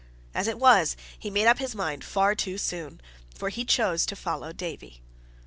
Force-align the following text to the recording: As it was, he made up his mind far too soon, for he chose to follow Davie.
As 0.33 0.47
it 0.47 0.57
was, 0.57 0.97
he 1.19 1.29
made 1.29 1.45
up 1.45 1.59
his 1.59 1.75
mind 1.75 2.03
far 2.03 2.33
too 2.33 2.57
soon, 2.57 3.01
for 3.35 3.49
he 3.49 3.63
chose 3.63 4.03
to 4.07 4.15
follow 4.15 4.51
Davie. 4.51 4.99